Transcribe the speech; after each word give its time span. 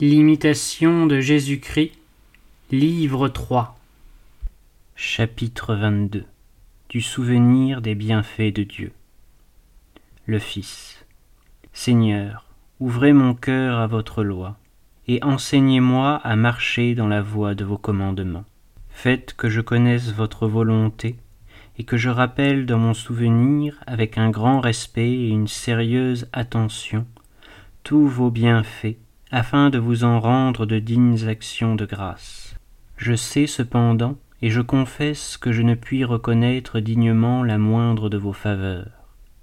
L'imitation 0.00 1.08
de 1.08 1.18
Jésus-Christ, 1.18 1.90
livre 2.70 3.26
3 3.26 3.76
Chapitre 4.94 5.74
22 5.74 6.24
Du 6.88 7.00
souvenir 7.00 7.82
des 7.82 7.96
bienfaits 7.96 8.54
de 8.54 8.62
Dieu 8.62 8.92
Le 10.24 10.38
Fils 10.38 11.04
Seigneur, 11.72 12.44
ouvrez 12.78 13.12
mon 13.12 13.34
cœur 13.34 13.80
à 13.80 13.88
votre 13.88 14.22
loi, 14.22 14.56
et 15.08 15.18
enseignez-moi 15.24 16.20
à 16.22 16.36
marcher 16.36 16.94
dans 16.94 17.08
la 17.08 17.20
voie 17.20 17.56
de 17.56 17.64
vos 17.64 17.76
commandements. 17.78 18.44
Faites 18.90 19.34
que 19.34 19.48
je 19.48 19.60
connaisse 19.60 20.12
votre 20.12 20.46
volonté, 20.46 21.16
et 21.76 21.82
que 21.82 21.96
je 21.96 22.08
rappelle 22.08 22.66
dans 22.66 22.78
mon 22.78 22.94
souvenir, 22.94 23.82
avec 23.88 24.16
un 24.16 24.30
grand 24.30 24.60
respect 24.60 25.10
et 25.10 25.28
une 25.30 25.48
sérieuse 25.48 26.28
attention, 26.32 27.04
tous 27.82 28.06
vos 28.06 28.30
bienfaits, 28.30 28.94
afin 29.30 29.70
de 29.70 29.78
vous 29.78 30.04
en 30.04 30.20
rendre 30.20 30.64
de 30.64 30.78
dignes 30.78 31.28
actions 31.28 31.74
de 31.74 31.84
grâce. 31.84 32.56
Je 32.96 33.14
sais 33.14 33.46
cependant, 33.46 34.16
et 34.40 34.50
je 34.50 34.60
confesse 34.60 35.36
que 35.36 35.52
je 35.52 35.62
ne 35.62 35.74
puis 35.74 36.04
reconnaître 36.04 36.80
dignement 36.80 37.42
la 37.42 37.58
moindre 37.58 38.08
de 38.08 38.16
vos 38.16 38.32
faveurs. 38.32 38.90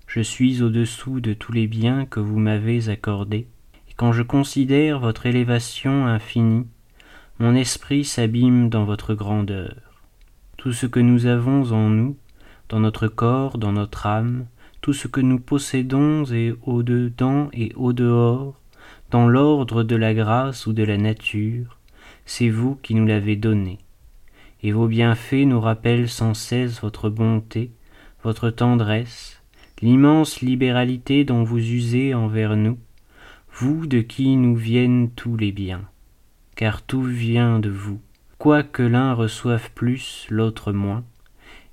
Je 0.08 0.22
suis 0.22 0.62
au-dessous 0.62 1.20
de 1.20 1.34
tous 1.34 1.52
les 1.52 1.68
biens 1.68 2.06
que 2.06 2.20
vous 2.20 2.40
m'avez 2.40 2.90
accordés, 2.90 3.48
et 3.90 3.94
quand 3.96 4.12
je 4.12 4.24
considère 4.24 5.00
votre 5.00 5.26
élévation 5.26 6.08
infinie, 6.08 6.68
mon 7.40 7.54
esprit 7.54 8.06
s'abîme 8.06 8.70
dans 8.70 8.86
votre 8.86 9.14
grandeur. 9.14 9.76
Tout 10.58 10.72
ce 10.72 10.86
que 10.86 11.02
nous 11.02 11.26
avons 11.26 11.72
en 11.74 11.90
nous, 11.90 12.18
dans 12.70 12.80
notre 12.80 13.08
corps, 13.08 13.58
dans 13.58 13.74
notre 13.74 14.06
âme, 14.06 14.46
tout 14.82 14.94
ce 14.94 15.08
que 15.08 15.22
nous 15.22 15.40
possédons 15.40 16.24
et 16.32 16.56
au-dedans 16.66 17.50
et 17.54 17.74
au-dehors, 17.76 18.60
dans 19.16 19.30
l'ordre 19.30 19.84
de 19.84 19.96
la 19.96 20.14
grâce 20.14 20.68
ou 20.68 20.74
de 20.74 20.84
la 20.84 20.98
nature, 20.98 21.78
c'est 22.26 22.50
vous 22.50 22.76
qui 22.76 22.94
nous 22.96 23.06
l'avez 23.06 23.38
donné. 23.38 23.80
Et 24.62 24.74
vos 24.74 24.90
bienfaits 24.90 25.46
nous 25.46 25.62
rappellent 25.62 26.10
sans 26.10 26.34
cesse 26.34 26.82
votre 26.82 27.10
bonté, 27.10 27.72
votre 28.26 28.50
tendresse, 28.50 29.42
l'immense 29.82 30.42
libéralité 30.42 31.24
dont 31.24 31.46
vous 31.46 31.60
usez 31.60 32.14
envers 32.14 32.58
nous, 32.58 32.78
vous 33.54 33.88
de 33.88 34.02
qui 34.02 34.36
nous 34.36 34.58
viennent 34.58 35.10
tous 35.12 35.38
les 35.38 35.54
biens. 35.54 35.88
Car 36.58 36.82
tout 36.82 37.04
vient 37.04 37.60
de 37.60 37.70
vous, 37.70 38.02
quoique 38.38 38.84
l'un 38.84 39.14
reçoive 39.14 39.72
plus, 39.72 40.28
l'autre 40.30 40.74
moins, 40.74 41.06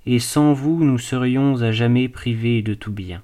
et 0.06 0.20
sans 0.20 0.52
vous 0.52 0.84
nous 0.84 0.98
serions 0.98 1.60
à 1.60 1.72
jamais 1.72 2.08
privés 2.08 2.62
de 2.62 2.74
tout 2.74 2.92
bien. 2.92 3.20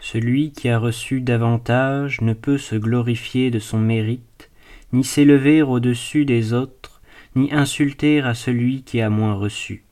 Celui 0.00 0.52
qui 0.52 0.68
a 0.68 0.78
reçu 0.78 1.20
davantage 1.20 2.20
ne 2.20 2.32
peut 2.32 2.58
se 2.58 2.76
glorifier 2.76 3.50
de 3.50 3.58
son 3.58 3.78
mérite, 3.78 4.50
ni 4.92 5.04
s'élever 5.04 5.62
au-dessus 5.62 6.24
des 6.24 6.52
autres, 6.52 7.00
ni 7.34 7.52
insulter 7.52 8.20
à 8.20 8.34
celui 8.34 8.82
qui 8.82 9.00
a 9.00 9.10
moins 9.10 9.34
reçu. 9.34 9.84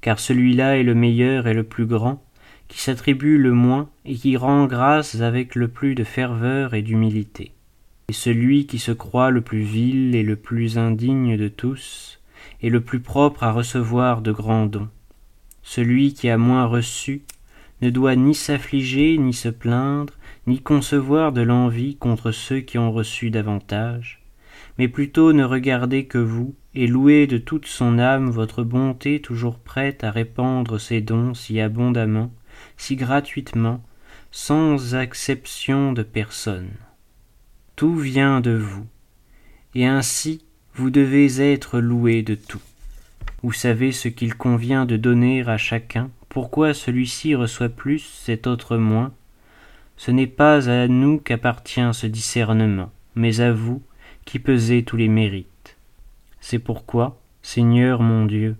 Car 0.00 0.18
celui-là 0.18 0.78
est 0.78 0.82
le 0.82 0.94
meilleur 0.94 1.46
et 1.46 1.54
le 1.54 1.64
plus 1.64 1.86
grand, 1.86 2.22
qui 2.68 2.80
s'attribue 2.80 3.38
le 3.38 3.52
moins 3.52 3.88
et 4.04 4.14
qui 4.14 4.36
rend 4.36 4.66
grâce 4.66 5.20
avec 5.20 5.54
le 5.54 5.68
plus 5.68 5.94
de 5.94 6.04
ferveur 6.04 6.74
et 6.74 6.82
d'humilité. 6.82 7.52
Et 8.08 8.12
celui 8.12 8.66
qui 8.66 8.78
se 8.78 8.92
croit 8.92 9.30
le 9.30 9.40
plus 9.40 9.62
vil 9.62 10.14
et 10.14 10.22
le 10.22 10.36
plus 10.36 10.78
indigne 10.78 11.36
de 11.36 11.48
tous, 11.48 12.20
est 12.62 12.68
le 12.68 12.80
plus 12.80 13.00
propre 13.00 13.42
à 13.42 13.52
recevoir 13.52 14.22
de 14.22 14.32
grands 14.32 14.66
dons 14.66 14.88
celui 15.62 16.14
qui 16.14 16.28
a 16.28 16.38
moins 16.38 16.66
reçu 16.66 17.22
ne 17.82 17.90
doit 17.90 18.16
ni 18.16 18.34
s'affliger, 18.34 19.16
ni 19.18 19.32
se 19.32 19.48
plaindre, 19.48 20.14
ni 20.46 20.60
concevoir 20.60 21.32
de 21.32 21.40
l'envie 21.40 21.96
contre 21.96 22.32
ceux 22.32 22.60
qui 22.60 22.78
ont 22.78 22.92
reçu 22.92 23.30
davantage, 23.30 24.22
mais 24.78 24.88
plutôt 24.88 25.32
ne 25.32 25.44
regarder 25.44 26.06
que 26.06 26.18
vous, 26.18 26.54
et 26.74 26.86
louer 26.86 27.26
de 27.26 27.38
toute 27.38 27.66
son 27.66 27.98
âme 27.98 28.30
votre 28.30 28.62
bonté 28.62 29.20
toujours 29.20 29.58
prête 29.58 30.04
à 30.04 30.10
répandre 30.10 30.80
ses 30.80 31.00
dons 31.00 31.34
si 31.34 31.60
abondamment, 31.60 32.32
si 32.76 32.96
gratuitement, 32.96 33.82
sans 34.30 34.94
acception 34.94 35.92
de 35.92 36.02
personne. 36.02 36.70
Tout 37.76 37.96
vient 37.96 38.40
de 38.40 38.52
vous, 38.52 38.86
et 39.74 39.86
ainsi 39.86 40.44
vous 40.74 40.90
devez 40.90 41.52
être 41.52 41.80
loué 41.80 42.22
de 42.22 42.34
tout. 42.34 42.62
Vous 43.42 43.52
savez 43.52 43.90
ce 43.90 44.08
qu'il 44.08 44.34
convient 44.34 44.86
de 44.86 44.96
donner 44.96 45.42
à 45.42 45.56
chacun, 45.56 46.10
pourquoi 46.30 46.74
celui-ci 46.74 47.34
reçoit 47.34 47.68
plus, 47.68 47.98
cet 47.98 48.46
autre 48.46 48.76
moins? 48.76 49.12
Ce 49.96 50.12
n'est 50.12 50.28
pas 50.28 50.70
à 50.70 50.86
nous 50.86 51.18
qu'appartient 51.18 51.92
ce 51.92 52.06
discernement, 52.06 52.92
mais 53.16 53.40
à 53.40 53.52
vous 53.52 53.82
qui 54.24 54.38
pesez 54.38 54.84
tous 54.84 54.96
les 54.96 55.08
mérites. 55.08 55.76
C'est 56.40 56.60
pourquoi, 56.60 57.18
Seigneur 57.42 58.00
mon 58.00 58.26
Dieu, 58.26 58.56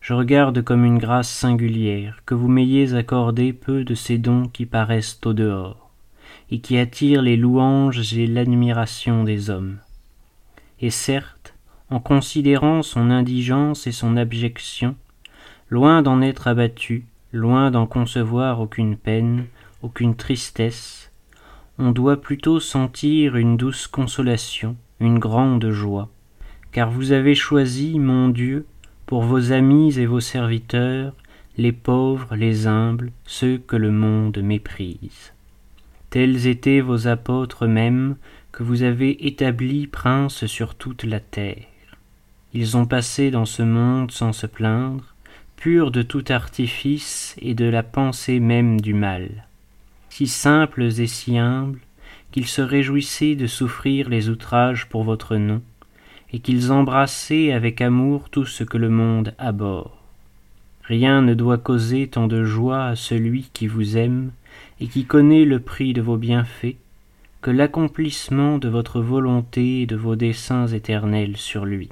je 0.00 0.14
regarde 0.14 0.62
comme 0.62 0.84
une 0.84 0.98
grâce 0.98 1.30
singulière 1.30 2.22
que 2.26 2.34
vous 2.34 2.48
m'ayez 2.48 2.92
accordé 2.94 3.52
peu 3.52 3.84
de 3.84 3.94
ces 3.94 4.18
dons 4.18 4.48
qui 4.52 4.66
paraissent 4.66 5.20
au 5.24 5.32
dehors, 5.32 5.92
et 6.50 6.58
qui 6.58 6.76
attirent 6.76 7.22
les 7.22 7.36
louanges 7.36 8.18
et 8.18 8.26
l'admiration 8.26 9.22
des 9.22 9.48
hommes. 9.48 9.78
Et 10.80 10.90
certes, 10.90 11.54
en 11.88 12.00
considérant 12.00 12.82
son 12.82 13.10
indigence 13.10 13.86
et 13.86 13.92
son 13.92 14.16
abjection, 14.16 14.96
loin 15.70 16.02
d'en 16.02 16.20
être 16.20 16.48
abattu, 16.48 17.06
loin 17.32 17.70
d'en 17.70 17.86
concevoir 17.86 18.60
aucune 18.60 18.96
peine, 18.96 19.46
aucune 19.82 20.14
tristesse, 20.14 21.10
on 21.78 21.90
doit 21.90 22.20
plutôt 22.20 22.60
sentir 22.60 23.36
une 23.36 23.56
douce 23.56 23.86
consolation, 23.86 24.76
une 25.00 25.18
grande 25.18 25.70
joie, 25.70 26.10
car 26.70 26.90
vous 26.90 27.12
avez 27.12 27.34
choisi, 27.34 27.98
mon 27.98 28.28
Dieu, 28.28 28.66
pour 29.06 29.22
vos 29.22 29.52
amis 29.52 29.98
et 29.98 30.06
vos 30.06 30.20
serviteurs, 30.20 31.14
les 31.58 31.72
pauvres, 31.72 32.36
les 32.36 32.66
humbles, 32.66 33.12
ceux 33.24 33.58
que 33.58 33.76
le 33.76 33.90
monde 33.90 34.38
méprise. 34.38 35.32
Tels 36.10 36.46
étaient 36.46 36.80
vos 36.80 37.08
apôtres 37.08 37.66
mêmes 37.66 38.16
que 38.52 38.62
vous 38.62 38.82
avez 38.82 39.26
établis 39.26 39.86
princes 39.86 40.46
sur 40.46 40.74
toute 40.74 41.04
la 41.04 41.20
terre. 41.20 41.64
Ils 42.52 42.76
ont 42.76 42.84
passé 42.84 43.30
dans 43.30 43.46
ce 43.46 43.62
monde 43.62 44.10
sans 44.10 44.32
se 44.32 44.46
plaindre, 44.46 45.11
purs 45.62 45.92
de 45.92 46.02
tout 46.02 46.24
artifice 46.28 47.36
et 47.40 47.54
de 47.54 47.66
la 47.66 47.84
pensée 47.84 48.40
même 48.40 48.80
du 48.80 48.94
mal, 48.94 49.46
si 50.10 50.26
simples 50.26 50.82
et 50.82 51.06
si 51.06 51.38
humbles 51.38 51.78
qu'ils 52.32 52.48
se 52.48 52.62
réjouissaient 52.62 53.36
de 53.36 53.46
souffrir 53.46 54.08
les 54.08 54.28
outrages 54.28 54.88
pour 54.88 55.04
votre 55.04 55.36
nom, 55.36 55.62
et 56.32 56.40
qu'ils 56.40 56.72
embrassaient 56.72 57.52
avec 57.52 57.80
amour 57.80 58.28
tout 58.28 58.44
ce 58.44 58.64
que 58.64 58.76
le 58.76 58.88
monde 58.88 59.36
abhorre. 59.38 60.02
Rien 60.82 61.22
ne 61.22 61.32
doit 61.32 61.58
causer 61.58 62.08
tant 62.08 62.26
de 62.26 62.42
joie 62.42 62.86
à 62.86 62.96
celui 62.96 63.48
qui 63.52 63.68
vous 63.68 63.96
aime 63.96 64.32
et 64.80 64.88
qui 64.88 65.04
connaît 65.04 65.44
le 65.44 65.60
prix 65.60 65.92
de 65.92 66.02
vos 66.02 66.16
bienfaits 66.16 66.74
que 67.40 67.52
l'accomplissement 67.52 68.58
de 68.58 68.68
votre 68.68 69.00
volonté 69.00 69.82
et 69.82 69.86
de 69.86 69.94
vos 69.94 70.16
desseins 70.16 70.66
éternels 70.66 71.36
sur 71.36 71.64
lui 71.64 71.88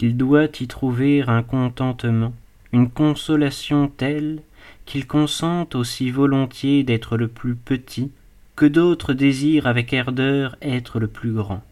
il 0.00 0.16
doit 0.18 0.48
y 0.60 0.66
trouver 0.66 1.24
un 1.26 1.42
contentement, 1.42 2.34
une 2.72 2.90
consolation 2.90 3.88
telle 3.88 4.42
qu'il 4.84 5.06
consente 5.06 5.74
aussi 5.74 6.10
volontiers 6.10 6.82
d'être 6.82 7.16
le 7.16 7.28
plus 7.28 7.54
petit 7.54 8.10
que 8.56 8.66
d'autres 8.66 9.12
désirent 9.12 9.66
avec 9.66 9.94
ardeur 9.94 10.56
être 10.62 10.98
le 10.98 11.06
plus 11.06 11.32
grand, 11.32 11.62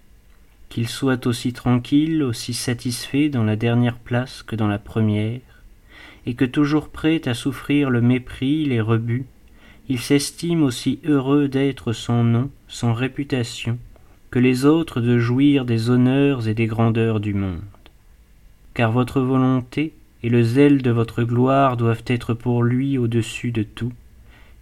qu'il 0.69 0.89
soit 0.89 1.27
aussi 1.27 1.53
tranquille, 1.53 2.23
aussi 2.23 2.55
satisfait 2.55 3.29
dans 3.29 3.43
la 3.43 3.57
dernière 3.57 3.99
place 3.99 4.43
que 4.43 4.55
dans 4.55 4.69
la 4.69 4.79
première, 4.79 5.41
et 6.27 6.35
que 6.35 6.45
toujours 6.45 6.89
prêt 6.89 7.27
à 7.27 7.35
souffrir 7.35 7.91
le 7.91 8.01
mépris, 8.01 8.65
les 8.65 8.81
rebuts, 8.81 9.27
il 9.89 10.01
s'estime 10.01 10.63
aussi 10.63 11.01
heureux 11.05 11.49
d'être 11.49 11.93
son 11.93 12.25
nom, 12.25 12.51
son 12.69 12.93
réputation, 12.93 13.79
que 14.31 14.39
les 14.39 14.65
autres 14.65 15.01
de 15.01 15.19
jouir 15.19 15.65
des 15.65 15.91
honneurs 15.91 16.49
et 16.49 16.55
des 16.55 16.67
grandeurs 16.67 17.21
du 17.21 17.35
monde. 17.35 17.63
Car 18.75 18.93
votre 18.93 19.21
volonté 19.21 19.93
et 20.27 20.29
le 20.29 20.43
zèle 20.43 20.83
de 20.83 20.91
votre 20.91 21.23
gloire 21.23 21.77
doivent 21.77 22.03
être 22.09 22.35
pour 22.35 22.65
lui 22.65 22.99
au-dessus 22.99 23.53
de 23.53 23.63
tout, 23.63 23.93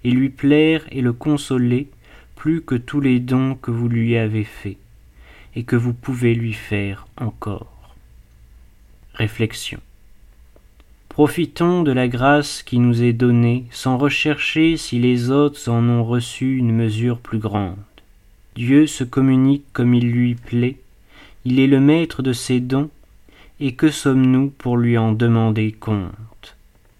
et 0.05 0.11
lui 0.11 0.29
plaire 0.29 0.85
et 0.91 1.01
le 1.01 1.15
consoler 1.15 1.89
plus 2.37 2.61
que 2.61 2.75
tous 2.75 3.01
les 3.01 3.19
dons 3.19 3.55
que 3.55 3.71
vous 3.71 3.89
lui 3.89 4.19
avez 4.19 4.45
faits, 4.45 4.77
et 5.57 5.63
que 5.63 5.75
vous 5.75 5.95
pouvez 5.95 6.35
lui 6.35 6.53
faire 6.53 7.07
encore. 7.17 7.95
Réflexion. 9.15 9.81
Profitons 11.09 11.83
de 11.83 11.93
la 11.93 12.09
grâce 12.09 12.63
qui 12.63 12.79
nous 12.79 13.03
est 13.03 13.15
donnée 13.15 13.65
sans 13.71 13.97
rechercher 13.97 14.77
si 14.77 14.99
les 14.99 15.31
autres 15.31 15.71
en 15.71 15.89
ont 15.89 16.05
reçu 16.05 16.59
une 16.59 16.73
mesure 16.73 17.17
plus 17.17 17.39
grande. 17.39 17.79
Dieu 18.55 18.87
se 18.87 19.03
communique 19.03 19.65
comme 19.73 19.95
il 19.95 20.11
lui 20.11 20.35
plaît, 20.35 20.77
il 21.47 21.59
est 21.59 21.69
le 21.69 21.81
maître 21.81 22.21
de 22.21 22.35
ses 22.35 22.61
dons 22.61 22.91
et 23.61 23.73
que 23.73 23.91
sommes-nous 23.91 24.51
pour 24.51 24.77
lui 24.77 24.99
en 24.99 25.13
demander 25.13 25.73
compte? 25.73 26.57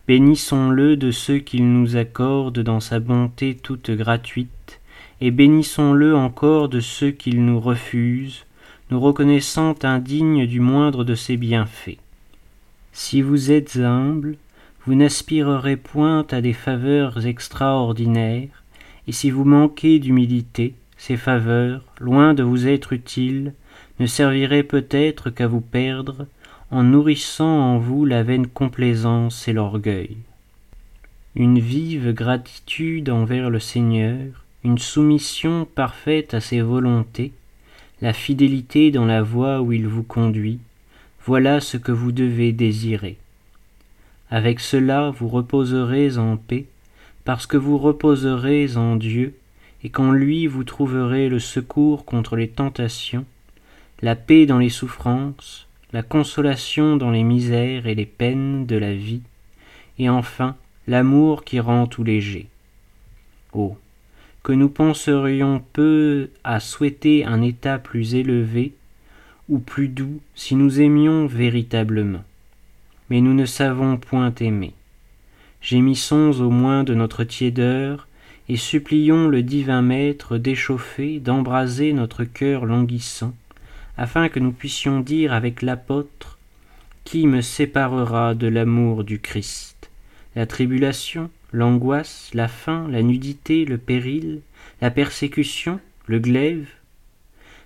Bénissons-le 0.07 0.97
de 0.97 1.11
ceux 1.11 1.39
qu'il 1.39 1.73
nous 1.73 1.97
accorde 1.97 2.61
dans 2.61 2.81
sa 2.81 3.01
bonté 3.01 3.57
toute 3.57 3.91
gratuite, 3.91 4.81
et 5.21 5.31
bénissons-le 5.31 6.15
encore 6.15 6.69
de 6.69 6.81
ceux 6.81 7.11
qu'il 7.11 7.45
nous 7.45 7.59
refuse, 7.59 8.45
nous 8.91 9.01
reconnaissant 9.01 9.75
indignes 9.83 10.47
du 10.47 10.61
moindre 10.61 11.05
de 11.05 11.15
ses 11.15 11.37
bienfaits. 11.37 11.99
Si 12.93 13.23
vous 13.23 13.51
êtes 13.51 13.77
humble, 13.77 14.37
vous 14.87 14.95
n'aspirerez 14.95 15.77
point 15.77 16.27
à 16.31 16.41
des 16.41 16.53
faveurs 16.53 17.27
extraordinaires, 17.27 18.63
et 19.09 19.13
si 19.13 19.31
vous 19.31 19.45
manquez 19.45 19.99
d'humilité, 19.99 20.75
ces 20.99 21.17
faveurs, 21.17 21.83
loin 21.99 22.35
de 22.35 22.43
vous 22.43 22.69
être 22.69 22.93
utiles, 22.93 23.55
ne 23.99 24.07
serviraient 24.07 24.63
peut-être 24.63 25.31
qu'à 25.31 25.47
vous 25.47 25.61
perdre, 25.61 26.27
en 26.71 26.83
nourrissant 26.83 27.47
en 27.47 27.79
vous 27.79 28.05
la 28.05 28.23
vaine 28.23 28.47
complaisance 28.47 29.49
et 29.49 29.53
l'orgueil. 29.53 30.17
Une 31.37 31.59
vive 31.59 32.13
gratitude 32.13 33.11
envers 33.11 33.51
le 33.51 33.61
Seigneur, 33.61 34.45
une 34.65 34.79
soumission 34.79 35.67
parfaite 35.67 36.33
à 36.35 36.41
ses 36.41 36.61
volontés, 36.61 37.33
la 38.01 38.13
fidélité 38.13 38.91
dans 38.91 39.05
la 39.05 39.23
voie 39.23 39.61
où 39.61 39.73
il 39.73 39.87
vous 39.87 40.03
conduit, 40.03 40.59
voilà 41.27 41.61
ce 41.61 41.77
que 41.77 41.93
vous 41.93 42.13
devez 42.13 42.53
désirer. 42.53 43.17
Avec 44.31 44.61
cela 44.61 45.11
vous 45.11 45.29
reposerez 45.29 46.19
en 46.19 46.37
paix, 46.37 46.67
parce 47.25 47.47
que 47.47 47.57
vous 47.57 47.79
reposerez 47.79 48.77
en 48.77 48.97
Dieu, 48.97 49.35
et 49.83 49.91
qu'en 49.91 50.13
lui 50.13 50.47
vous 50.47 50.65
trouverez 50.65 51.29
le 51.29 51.39
secours 51.39 52.05
contre 52.05 52.37
les 52.37 52.49
tentations, 52.49 53.25
la 54.03 54.17
paix 54.17 54.47
dans 54.47 54.59
les 54.59 54.71
souffrances, 54.71 55.67
la 55.95 56.03
consolation 56.03 56.97
dans 56.97 57.13
les 57.13 57.23
misères 57.23 57.87
et 57.87 57.95
les 57.95 58.05
peines 58.05 58.67
de 58.67 58.75
la 58.75 58.93
vie, 58.93 59.23
et 60.01 60.09
enfin 60.09 60.57
l'amour 60.89 61.45
qui 61.45 61.61
rend 61.61 61.87
tout 61.87 62.03
léger. 62.03 62.49
Oh, 63.53 63.77
que 64.43 64.51
nous 64.51 64.69
penserions 64.69 65.63
peu 65.73 66.31
à 66.43 66.59
souhaiter 66.59 67.25
un 67.25 67.43
état 67.43 67.79
plus 67.79 68.17
élevé 68.17 68.73
ou 69.49 69.61
plus 69.61 69.87
doux 69.87 70.21
si 70.35 70.57
nous 70.57 70.81
aimions 70.81 71.27
véritablement. 71.27 72.25
Mais 73.09 73.21
nous 73.21 73.33
ne 73.33 73.47
savons 73.47 73.97
point 73.97 74.35
aimer. 74.41 74.73
Gémissons 75.61 76.41
au 76.41 76.51
moins 76.51 76.83
de 76.83 76.95
notre 76.95 77.23
tiédeur 77.23 78.09
et 78.49 78.57
supplions 78.57 79.29
le 79.29 79.45
divin 79.45 79.83
Maître 79.83 80.39
d'échauffer, 80.39 81.21
d'embraser 81.21 81.93
notre 81.93 82.25
cœur 82.25 82.67
languissant, 82.67 83.33
afin 83.97 84.29
que 84.29 84.41
nous 84.41 84.53
puissions 84.53 85.01
dire 85.01 85.33
avec 85.33 85.63
l'apôtre 85.63 86.39
Qui 87.05 87.27
me 87.27 87.41
séparera 87.41 88.35
de 88.35 88.47
l'amour 88.47 89.05
du 89.05 89.21
Christ? 89.21 89.91
La 90.35 90.47
tribulation, 90.47 91.31
l'angoisse, 91.53 92.31
la 92.35 92.49
faim, 92.49 92.89
la 92.91 93.03
nudité, 93.03 93.65
le 93.65 93.79
péril, 93.79 94.41
la 94.81 94.91
persécution, 94.91 95.81
le 96.07 96.19
glaive? 96.19 96.69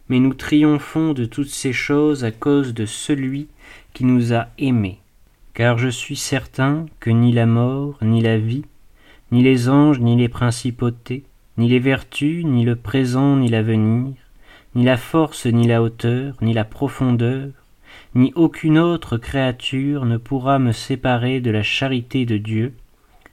Mais 0.08 0.18
nous 0.18 0.34
triomphons 0.34 1.12
de 1.12 1.24
toutes 1.24 1.50
ces 1.50 1.72
choses 1.72 2.24
à 2.24 2.30
cause 2.30 2.74
de 2.74 2.86
celui 2.86 3.48
qui 3.94 4.04
nous 4.04 4.34
a 4.34 4.48
aimés. 4.58 4.98
Car 5.54 5.78
je 5.78 5.88
suis 5.88 6.16
certain 6.16 6.86
que 7.00 7.10
ni 7.10 7.32
la 7.32 7.46
mort, 7.46 7.98
ni 8.02 8.20
la 8.20 8.38
vie, 8.38 8.64
ni 9.32 9.42
les 9.42 9.68
anges, 9.68 10.00
ni 10.00 10.16
les 10.16 10.28
principautés, 10.28 11.24
ni 11.56 11.68
les 11.68 11.78
vertus, 11.78 12.44
ni 12.44 12.64
le 12.64 12.76
présent, 12.76 13.36
ni 13.36 13.48
l'avenir, 13.48 14.14
ni 14.74 14.84
la 14.84 14.96
force, 14.96 15.46
ni 15.46 15.66
la 15.66 15.82
hauteur, 15.82 16.34
ni 16.40 16.52
la 16.52 16.64
profondeur, 16.64 17.48
ni 18.14 18.32
aucune 18.34 18.78
autre 18.78 19.16
créature 19.16 20.04
ne 20.04 20.16
pourra 20.16 20.58
me 20.58 20.72
séparer 20.72 21.40
de 21.40 21.50
la 21.50 21.62
charité 21.62 22.26
de 22.26 22.36
Dieu, 22.36 22.74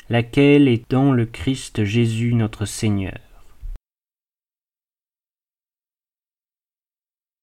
laquelle 0.09 0.67
est 0.67 0.89
dans 0.89 1.11
le 1.11 1.25
Christ 1.25 1.83
Jésus 1.83 2.33
notre 2.33 2.65
Seigneur. 2.65 3.17